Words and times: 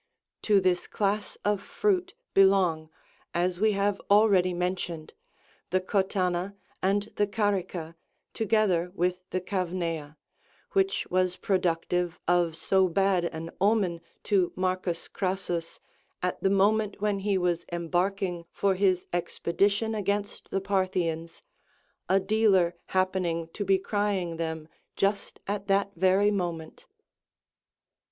To 0.41 0.59
this 0.59 0.87
class 0.87 1.37
of 1.45 1.61
fruit 1.61 2.15
belong, 2.33 2.89
as 3.35 3.59
we 3.59 3.73
have 3.73 4.01
already 4.09 4.51
mentioned,94 4.51 5.13
the 5.69 5.79
cottana 5.81 6.55
and 6.81 7.03
the 7.17 7.27
carica, 7.27 7.93
together 8.33 8.91
with 8.95 9.19
the 9.29 9.39
cavnea,95 9.39 10.15
which 10.71 11.05
was 11.11 11.35
productive 11.37 12.17
of 12.27 12.55
so 12.57 12.87
bad 12.87 13.25
an 13.25 13.51
omen 13.61 14.01
to 14.23 14.51
M. 14.57 14.75
Crassus 15.13 15.79
at 16.23 16.41
the 16.41 16.49
moment 16.49 16.99
when 16.99 17.19
he 17.19 17.37
was 17.37 17.63
embarking96 17.65 18.45
for 18.51 18.73
his 18.73 19.05
expedition 19.13 19.93
against 19.93 20.49
the 20.49 20.61
Parthians, 20.61 21.43
a 22.09 22.19
dealer 22.19 22.73
happening 22.87 23.49
to 23.53 23.63
be 23.63 23.77
crying 23.77 24.37
them 24.37 24.67
just 24.95 25.39
at 25.45 25.67
that 25.67 25.91
very 25.95 26.31
moment. 26.31 26.87